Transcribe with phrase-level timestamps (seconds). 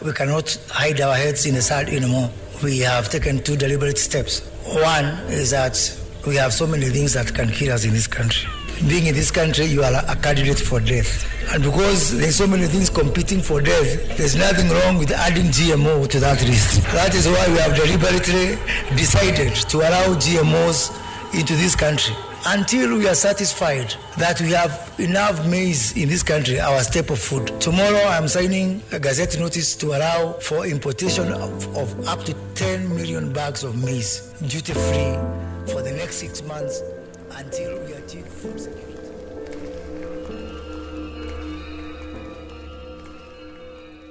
[0.00, 2.30] We cannot hide our heads in the sand anymore.
[2.62, 4.46] We have taken two deliberate steps.
[4.64, 5.76] One is that
[6.24, 8.48] we have so many things that can kill us in this country.
[8.88, 11.26] Being in this country, you are a candidate for death.
[11.52, 16.06] And because there's so many things competing for death, there's nothing wrong with adding GMO
[16.06, 16.82] to that list.
[16.92, 18.54] That is why we have deliberately
[18.94, 20.94] decided to allow GMOs
[21.34, 22.14] into this country
[22.46, 27.60] until we are satisfied that we have enough maize in this country, our staple food.
[27.60, 32.88] Tomorrow I'm signing a gazette notice to allow for importation of, of up to 10
[32.94, 36.82] million bags of maize, duty free, for the next six months
[37.36, 38.84] until we achieve food security.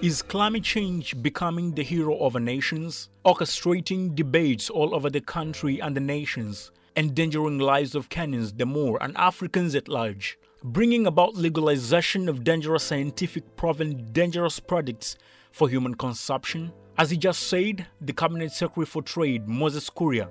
[0.02, 5.96] Is climate change becoming the hero of nations, orchestrating debates all over the country and
[5.96, 12.28] the nations, endangering lives of Kenyans the more and Africans at large, bringing about legalization
[12.28, 15.16] of dangerous scientific proven dangerous products
[15.52, 16.74] for human consumption?
[16.98, 20.28] As he just said, the Cabinet Secretary for Trade, Moses Kuria,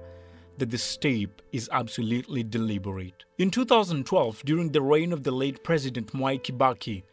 [0.58, 3.24] that the step is absolutely deliberate.
[3.38, 7.04] In 2012, during the reign of the late President Mwai Kibaki,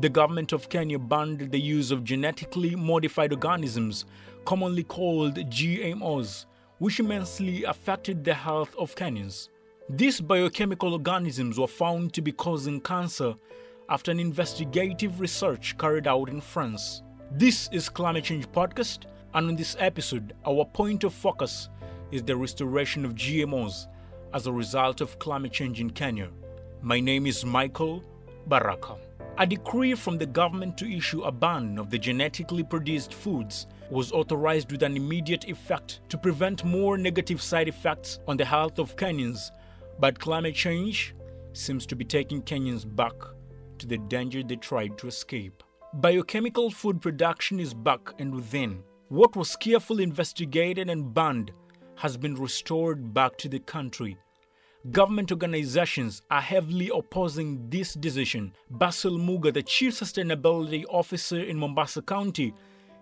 [0.00, 4.04] the government of Kenya banned the use of genetically modified organisms,
[4.44, 6.46] commonly called GMOs,
[6.78, 9.48] which immensely affected the health of Kenyans.
[9.88, 13.34] These biochemical organisms were found to be causing cancer
[13.88, 17.02] after an investigative research carried out in France.
[17.30, 19.04] This is Climate Change Podcast,
[19.34, 21.68] and in this episode, our point of focus
[22.10, 23.86] is the restoration of GMOs
[24.34, 26.30] as a result of climate change in Kenya.
[26.82, 28.02] My name is Michael
[28.48, 28.96] Baraka.
[29.38, 34.12] A decree from the government to issue a ban of the genetically produced foods was
[34.12, 38.96] authorized with an immediate effect to prevent more negative side effects on the health of
[38.96, 39.50] Kenyans.
[39.98, 41.14] But climate change
[41.52, 43.14] seems to be taking Kenyans back
[43.78, 45.62] to the danger they tried to escape.
[45.94, 48.82] Biochemical food production is back and within.
[49.08, 51.52] What was carefully investigated and banned
[51.94, 54.18] has been restored back to the country.
[54.92, 58.52] Government organizations are heavily opposing this decision.
[58.70, 62.54] Basil Muga, the Chief Sustainability Officer in Mombasa County,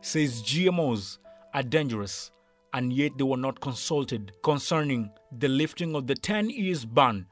[0.04, 1.16] says GMOs
[1.54, 2.30] are dangerous
[2.74, 7.26] and yet they were not consulted concerning the lifting of the 10 years ban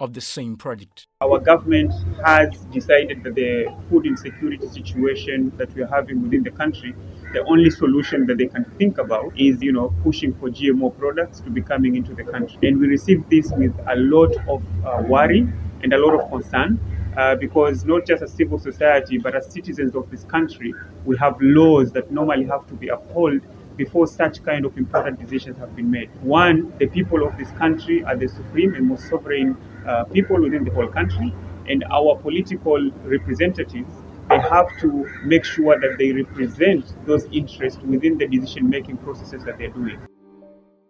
[0.00, 1.06] of the same project.
[1.20, 1.92] Our government
[2.24, 6.92] has decided that the food insecurity situation that we are having within the country,
[7.32, 11.38] the only solution that they can think about is, you know, pushing for GMO products
[11.40, 12.68] to be coming into the country.
[12.68, 15.46] And we received this with a lot of uh, worry
[15.82, 16.80] and a lot of concern.
[17.16, 20.72] Uh, because not just as civil society, but as citizens of this country,
[21.04, 23.40] we have laws that normally have to be upheld
[23.76, 26.10] before such kind of important decisions have been made.
[26.22, 30.64] One, the people of this country are the supreme and most sovereign uh, people within
[30.64, 31.32] the whole country,
[31.68, 33.92] and our political representatives
[34.28, 39.42] they have to make sure that they represent those interests within the decision making processes
[39.44, 39.98] that they're doing.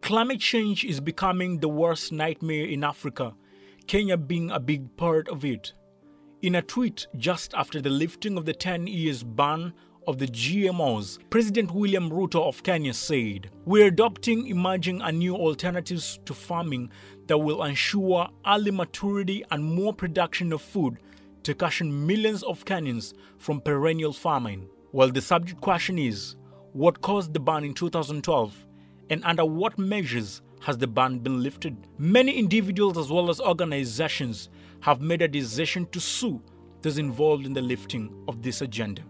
[0.02, 3.34] Climate change is becoming the worst nightmare in Africa,
[3.86, 5.72] Kenya being a big part of it.
[6.41, 9.72] In a tweet just after the lifting of the 10 years ban
[10.06, 16.21] of the GMOs, President William Ruto of Kenya said, We're adopting emerging and new alternatives
[16.27, 16.93] to farming
[17.27, 20.98] that will ensure early maturity and more production of food
[21.43, 24.69] to cushion millions of Kenyans from perennial famine.
[24.93, 26.37] Well, the subject question is
[26.72, 28.65] what caused the ban in 2012
[29.10, 31.88] and under what measures has the ban been lifted?
[31.98, 34.50] Many individuals as well as organizations
[34.81, 36.43] have made a decision to sue
[36.83, 39.03] those involved in the lifting of this agenda.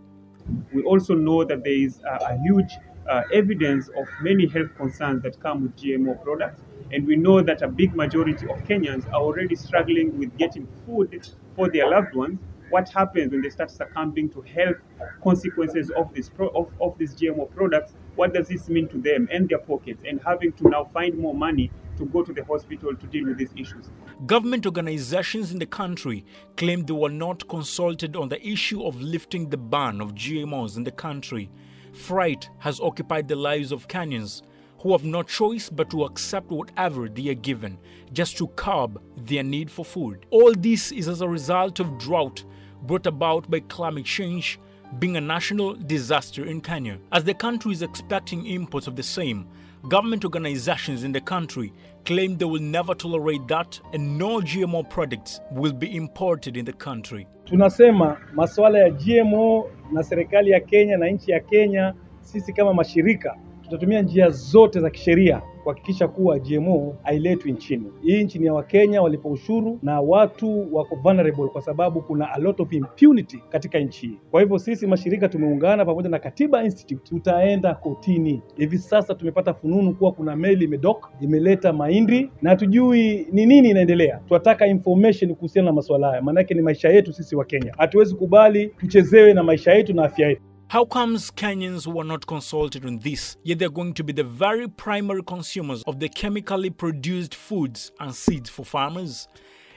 [0.72, 2.72] We also know that there is a, a huge
[3.08, 6.62] uh, evidence of many health concerns that come with GMO products.
[6.92, 11.28] And we know that a big majority of Kenyans are already struggling with getting food
[11.54, 12.38] for their loved ones.
[12.70, 14.76] What happens when they start succumbing to health
[15.22, 17.94] consequences of this pro- of, of these GMO products?
[18.18, 20.02] What does this mean to them and their pockets?
[20.04, 23.38] And having to now find more money to go to the hospital to deal with
[23.38, 23.90] these issues.
[24.26, 26.24] Government organizations in the country
[26.56, 30.82] claim they were not consulted on the issue of lifting the ban of GMOs in
[30.82, 31.48] the country.
[31.92, 34.42] Fright has occupied the lives of Kenyans
[34.80, 37.78] who have no choice but to accept whatever they are given
[38.12, 40.26] just to curb their need for food.
[40.30, 42.44] All this is as a result of drought
[42.82, 44.58] brought about by climate change
[44.98, 46.98] being a national disaster in Kenya.
[47.12, 49.46] As the country is expecting imports of the same,
[49.88, 51.72] government organizations in the country
[52.04, 56.72] claim they will never tolerate that and no GMO products will be imported in the
[56.72, 57.26] country.
[57.44, 63.36] Tunasema masuala ya GMO na serikali ya Kenya na nchi ya Kenya, sisi kama mashirika
[63.62, 67.92] tutatumia njia zote za kisheria kuhakikisha kuwa GMO hailetwi nchini.
[68.02, 72.38] Hii nchi ni ya Wakenya walipa ushuru na watu wako vulnerable kwa sababu kuna a
[72.38, 74.18] lot of impunity katika nchi hii.
[74.30, 78.42] Kwa hivyo sisi mashirika tumeungana pamoja na Katiba Institute, tutaenda kotini.
[78.56, 84.20] Hivi sasa tumepata fununu kuwa kuna meli imedok imeleta mahindi na hatujui ni nini inaendelea.
[84.28, 87.74] Tunataka information kuhusiana na masuala haya, maanake ni maisha yetu sisi wa Kenya.
[87.78, 90.42] Hatuwezi kubali tuchezewe na maisha yetu na afya yetu.
[90.70, 94.68] How comes Kenyans were not consulted on this, yet they're going to be the very
[94.68, 99.28] primary consumers of the chemically produced foods and seeds for farmers?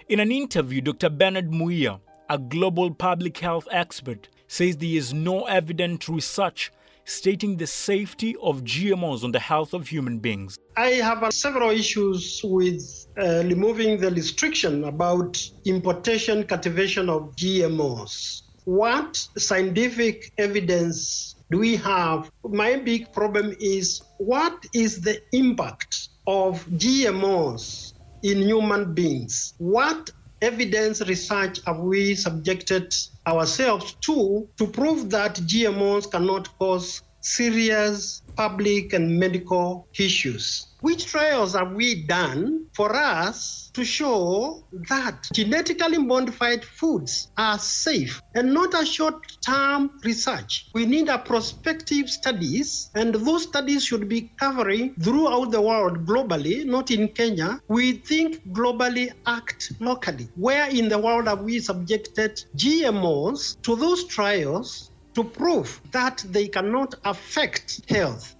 [0.10, 1.10] In an interview, Dr.
[1.10, 6.74] Bernard Muia, a global public health expert, says there is no evident research
[7.06, 10.58] stating the safety of GMOs on the health of human beings.
[10.76, 18.42] I have uh, several issues with uh, removing the restriction about importation, cultivation of GMOs.
[18.72, 22.32] What scientific evidence do we have?
[22.46, 27.92] My big problem is what is the impact of GMOs
[28.24, 29.56] in human beings?
[29.58, 30.10] What
[30.42, 32.96] evidence research have we subjected
[33.28, 40.71] ourselves to to prove that GMOs cannot cause serious public and medical issues?
[40.81, 48.19] Which trials have we done for us to show that genetically modified foods are safe
[48.33, 50.72] and not a short term research?
[50.74, 56.66] We need a prospective studies, and those studies should be covering throughout the world globally,
[56.66, 57.62] not in Kenya.
[57.68, 60.30] We think globally, act locally.
[60.36, 66.48] Where in the world have we subjected GMOs to those trials to prove that they
[66.48, 68.36] cannot affect health?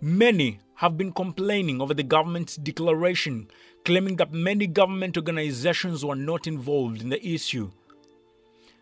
[0.00, 3.48] Many have been complaining over the government's declaration,
[3.84, 7.70] claiming that many government organizations were not involved in the issue.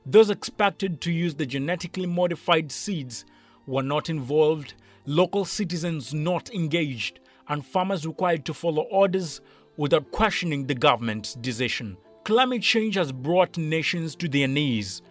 [0.07, 3.25] Those expected to use the genetically modified seeds
[3.67, 4.75] were not involved,
[5.07, 9.41] local citizens not engaged, and farmers required to follow orders
[9.77, 11.97] without questioning the government's decision.
[12.25, 15.03] Climate change has brought nations to their knees.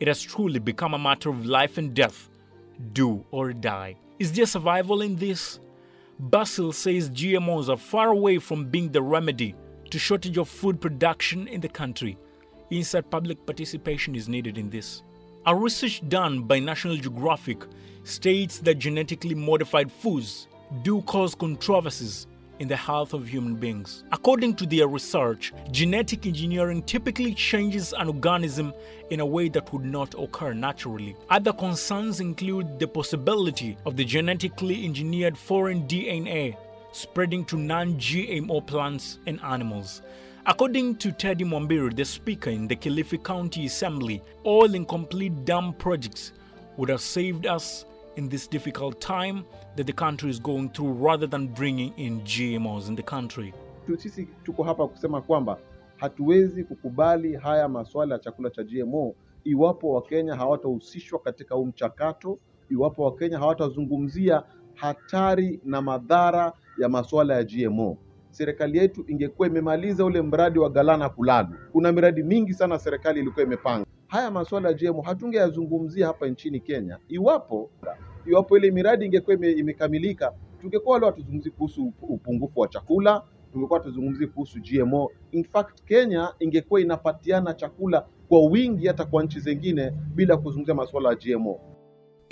[0.00, 2.28] It has truly become a matter of life and death.
[2.92, 3.96] Do or die.
[4.18, 5.60] Is there survival in this?
[6.18, 9.54] Basil says GMOs are far away from being the remedy
[9.90, 12.16] to shortage of food production in the country.
[12.70, 15.02] Instead, public participation is needed in this.
[15.46, 17.64] A research done by National Geographic
[18.04, 20.48] states that genetically modified foods
[20.82, 22.26] do cause controversies
[22.62, 24.04] in the health of human beings.
[24.12, 28.72] According to their research, genetic engineering typically changes an organism
[29.10, 31.16] in a way that would not occur naturally.
[31.28, 36.56] Other concerns include the possibility of the genetically engineered foreign DNA
[36.92, 40.02] spreading to non GMO plants and animals.
[40.46, 46.32] According to Teddy Mwambire, the speaker in the Kilifi County Assembly, all incomplete dam projects
[46.76, 47.84] would have saved us
[48.16, 49.42] in this difficult time
[49.76, 53.52] that the country is going through rather than bringing in GMOs in the country.
[53.98, 55.58] sisi tuko hapa kusema kwamba
[55.96, 59.14] hatuwezi kukubali haya masuala ya chakula cha GMO
[59.44, 62.38] iwapo Wakenya hawatahusishwa katika huu mchakato,
[62.70, 64.42] iwapo Wakenya hawatazungumzia
[64.74, 67.96] hatari na madhara ya masuala ya GMO.
[68.30, 71.54] Serikali yetu ingekuwa imemaliza ule mradi wa Galana Kulalu.
[71.72, 73.86] Kuna miradi mingi sana serikali ilikuwa imepanga.
[74.12, 77.70] Haya masuala ya GMO hatungeyazungumzia hapa nchini Kenya iwapo
[78.26, 83.22] iwapo ile miradi ingekuwa imekamilika, tungekuwa leo hatuzungumzi kuhusu upungufu wa chakula,
[83.52, 85.10] tungekuwa tuzungumzie kuhusu GMO.
[85.30, 91.08] In fact, Kenya ingekuwa inapatiana chakula kwa wingi hata kwa nchi zingine bila kuzungumzia masuala
[91.08, 91.60] ya GMO.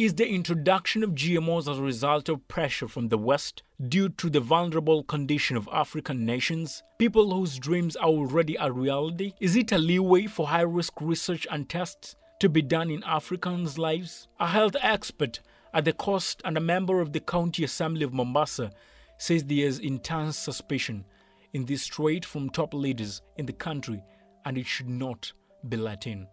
[0.00, 4.30] Is the introduction of GMOs as a result of pressure from the West due to
[4.30, 9.34] the vulnerable condition of African nations, people whose dreams are already a reality?
[9.40, 13.76] Is it a leeway for high risk research and tests to be done in Africans'
[13.76, 14.26] lives?
[14.38, 15.40] A health expert
[15.74, 18.72] at the coast and a member of the County Assembly of Mombasa
[19.18, 21.04] says there is intense suspicion
[21.52, 24.02] in this trade from top leaders in the country
[24.46, 25.30] and it should not
[25.68, 26.26] be let in.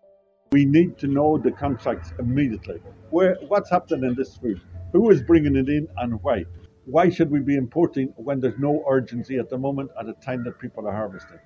[0.52, 2.80] We need to know the contracts immediately.
[3.10, 4.62] Where what's happening in this food?
[4.94, 6.46] Who is bringing it in and why?
[6.86, 10.46] Why should we be importing when there's no urgency at the moment at a time
[10.46, 11.40] that people are harvesting?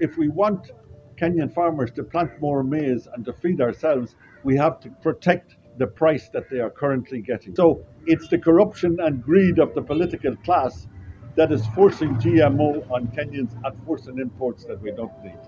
[0.00, 0.70] If we want
[1.16, 5.86] Kenyan farmers to plant more maize and to feed ourselves, we have to protect the
[5.86, 7.56] price that they are currently getting.
[7.56, 10.88] So it's the corruption and greed of the political class
[11.36, 15.38] that is forcing GMO on Kenyans and forcing imports that we don't need.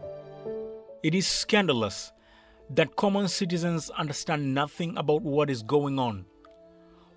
[1.02, 2.12] It is scandalous
[2.71, 6.25] that common citizens understand nothing about what is going on,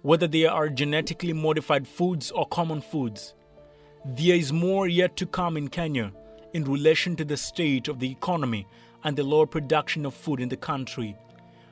[0.02, 3.34] whether they are genetically modified foods or common foods.
[4.06, 6.12] There is more yet to come in Kenya
[6.54, 8.68] in relation to the state of the economy
[9.04, 11.16] and the lower production of food in the country.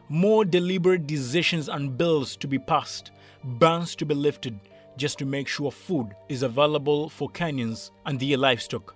[0.10, 3.12] More deliberate decisions and bills to be passed,
[3.44, 4.60] bans to be lifted,
[4.98, 8.96] just to make sure food is available for Kenyans and their livestock.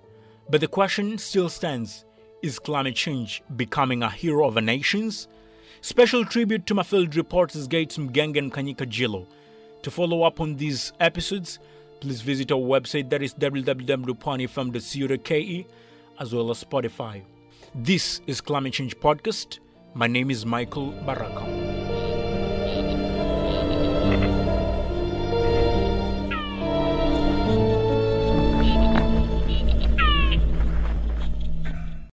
[0.50, 2.06] But the question still stands
[2.42, 5.28] is climate change becoming a hero of our nations?
[5.82, 9.28] Special tribute to my field reporters Gates Mgenge and Kanyika Jilo.
[9.84, 11.60] To follow up on these episodes,
[12.00, 15.66] please visit our website that is www.pwanifm.co.ke
[16.20, 17.22] as well as Spotify.
[17.74, 19.60] This is Climate Change Podcast.
[19.94, 21.69] My name is Michael Baraka.